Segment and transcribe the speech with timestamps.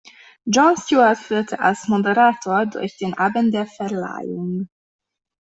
[0.45, 4.67] Jon Stewart führte als Moderator durch den Abend der Verleihung.